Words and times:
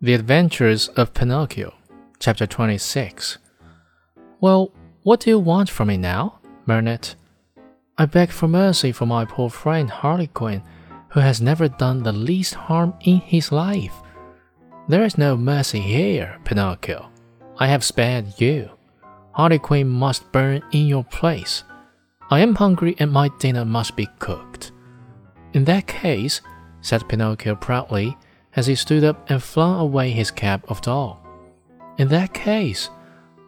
The 0.00 0.14
Adventures 0.14 0.86
of 0.90 1.12
Pinocchio, 1.12 1.74
Chapter 2.20 2.46
26. 2.46 3.38
Well, 4.40 4.72
what 5.02 5.18
do 5.18 5.30
you 5.30 5.40
want 5.40 5.68
from 5.68 5.88
me 5.88 5.96
now, 5.96 6.38
Marionette? 6.66 7.16
I 7.98 8.06
beg 8.06 8.30
for 8.30 8.46
mercy 8.46 8.92
for 8.92 9.06
my 9.06 9.24
poor 9.24 9.50
friend 9.50 9.90
Harlequin, 9.90 10.62
who 11.08 11.18
has 11.18 11.40
never 11.40 11.68
done 11.68 12.04
the 12.04 12.12
least 12.12 12.54
harm 12.54 12.94
in 13.00 13.16
his 13.16 13.50
life. 13.50 13.92
There 14.86 15.02
is 15.02 15.18
no 15.18 15.36
mercy 15.36 15.80
here, 15.80 16.38
Pinocchio. 16.44 17.10
I 17.58 17.66
have 17.66 17.82
spared 17.82 18.40
you. 18.40 18.70
Harlequin 19.32 19.88
must 19.88 20.30
burn 20.30 20.62
in 20.70 20.86
your 20.86 21.02
place. 21.02 21.64
I 22.30 22.38
am 22.38 22.54
hungry 22.54 22.94
and 23.00 23.10
my 23.10 23.30
dinner 23.40 23.64
must 23.64 23.96
be 23.96 24.06
cooked. 24.20 24.70
In 25.54 25.64
that 25.64 25.88
case, 25.88 26.40
said 26.82 27.08
Pinocchio 27.08 27.56
proudly, 27.56 28.16
as 28.58 28.66
he 28.66 28.74
stood 28.74 29.04
up 29.04 29.30
and 29.30 29.40
flung 29.40 29.78
away 29.78 30.10
his 30.10 30.32
cap 30.32 30.68
of 30.68 30.80
doll. 30.80 31.24
In 31.96 32.08
that 32.08 32.34
case, 32.34 32.90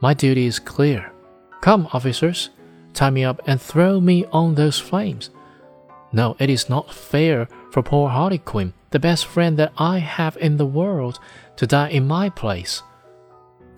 my 0.01 0.14
duty 0.14 0.46
is 0.46 0.60
clear. 0.60 1.12
Come, 1.60 1.88
officers, 1.92 2.51
tie 2.95 3.10
me 3.10 3.24
up 3.24 3.41
and 3.45 3.60
throw 3.60 4.01
me 4.01 4.24
on 4.27 4.54
those 4.54 4.78
flames. 4.78 5.30
No, 6.12 6.37
it 6.38 6.48
is 6.48 6.68
not 6.68 6.95
fair 6.95 7.48
for 7.73 7.82
poor 7.82 8.09
Harlequin, 8.09 8.73
the 8.91 9.01
best 9.01 9.27
friend 9.27 9.56
that 9.56 9.73
I 9.77 9.98
have 9.98 10.37
in 10.37 10.59
the 10.59 10.73
world, 10.80 11.18
to 11.56 11.66
die 11.66 11.88
in 11.88 12.06
my 12.06 12.29
place. 12.29 12.80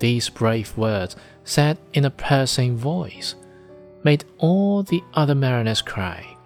These 0.01 0.29
brave 0.29 0.77
words, 0.77 1.17
said 1.45 1.79
in 1.95 2.05
a 2.05 2.11
piercing 2.11 2.77
voice, 2.77 3.37
made 4.05 4.27
all 4.37 4.83
the 4.83 5.03
other 5.15 5.35
marionettes 5.35 5.81
cry. 5.81 6.37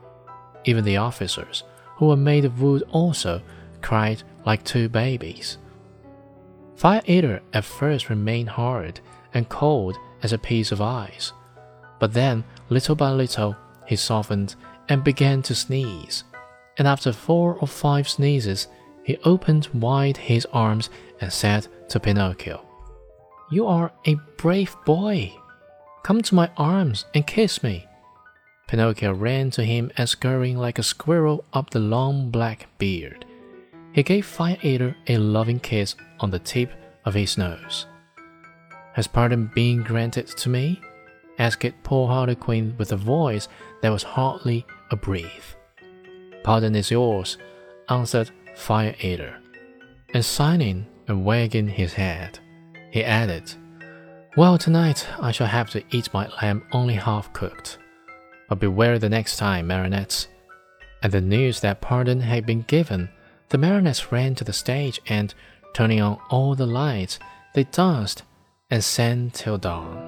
Even 0.65 0.85
the 0.85 0.99
officers, 0.99 1.65
who 1.97 2.07
were 2.07 2.17
made 2.17 2.45
of 2.45 2.63
wood 2.63 2.85
also, 2.93 3.43
cried 3.87 4.21
like 4.45 4.65
two 4.65 4.89
babies. 4.89 5.59
Fire 6.75 7.03
Eater 7.07 7.41
at 7.53 7.65
first 7.65 8.11
remained 8.11 8.49
hard 8.49 8.99
and 9.33 9.49
cold 9.49 9.97
as 10.25 10.33
a 10.33 10.39
piece 10.39 10.73
of 10.73 10.81
ice, 10.81 11.33
but 12.01 12.13
then, 12.13 12.43
little 12.69 12.97
by 12.97 13.11
little, 13.11 13.55
he 13.87 13.95
softened 13.95 14.57
and 14.89 15.05
began 15.05 15.41
to 15.43 15.55
sneeze. 15.55 16.25
And 16.77 16.89
after 16.89 17.13
four 17.13 17.55
or 17.61 17.69
five 17.69 18.09
sneezes, 18.09 18.67
he 19.05 19.19
opened 19.19 19.69
wide 19.73 20.17
his 20.17 20.47
arms 20.53 20.91
and 21.21 21.33
said 21.33 21.69
to 21.91 22.01
Pinocchio, 22.01 22.67
You 23.53 23.69
are 23.69 23.93
a 24.05 24.17
brave 24.37 24.75
boy. 24.85 25.33
Come 26.03 26.23
to 26.23 26.35
my 26.35 26.51
arms 26.57 27.05
and 27.15 27.25
kiss 27.25 27.63
me. 27.63 27.87
Pinocchio 28.67 29.13
ran 29.13 29.53
to 29.53 29.63
him 29.63 29.93
and 29.97 30.09
scurrying 30.09 30.59
like 30.59 30.81
a 30.81 30.83
squirrel 30.83 31.45
up 31.53 31.71
the 31.71 31.79
long 31.79 32.31
black 32.33 32.67
beard. 32.79 33.25
He 33.97 34.03
gave 34.03 34.27
Fire 34.27 34.59
Eater 34.61 34.95
a 35.07 35.17
loving 35.17 35.59
kiss 35.59 35.97
on 36.21 36.31
the 36.31 36.39
tip 36.39 36.71
of 37.07 37.15
his 37.15 37.39
nose. 37.39 37.87
Has 38.93 39.07
pardon 39.07 39.51
been 39.55 39.83
granted 39.83 40.27
to 40.27 40.51
me? 40.51 40.83
asked 41.39 41.83
poor 41.83 42.07
Harlequin 42.07 42.75
with 42.77 42.93
a 42.93 42.97
voice 42.99 43.49
that 43.81 43.89
was 43.89 44.03
hardly 44.03 44.67
a 44.91 44.97
breath. 44.97 45.57
Pardon 46.45 46.75
is 46.77 46.91
yours, 46.91 47.39
answered 47.89 48.31
Fire 48.55 48.95
Eater. 49.01 49.41
And 50.13 50.23
signing 50.23 50.87
and 51.09 51.25
wagging 51.25 51.69
his 51.69 51.95
head, 51.95 52.39
he 52.91 53.03
added, 53.03 53.55
Well, 54.37 54.59
tonight 54.59 55.09
I 55.19 55.33
shall 55.33 55.47
have 55.47 55.71
to 55.71 55.83
eat 55.91 56.13
my 56.13 56.29
lamb 56.43 56.67
only 56.73 56.97
half 56.97 57.33
cooked. 57.33 57.79
But 58.51 58.61
beware 58.61 58.99
the 58.99 59.09
next 59.09 59.39
time, 59.39 59.69
marionettes. 59.69 60.29
And 61.03 61.11
the 61.11 61.23
news 61.23 61.61
that 61.61 61.81
pardon 61.81 62.21
had 62.21 62.45
been 62.45 62.61
given 62.63 63.09
the 63.49 63.59
marionettes 63.59 64.13
ran 64.13 64.35
to 64.37 64.45
the 64.45 64.53
stage 64.53 65.01
and, 65.09 65.35
turning 65.75 66.01
on 66.01 66.19
all 66.31 66.55
the 66.55 66.67
lights, 66.67 67.19
they 67.55 67.65
danced 67.65 68.23
and 68.71 68.83
sang 68.83 69.31
till 69.31 69.59
dawn. 69.59 70.06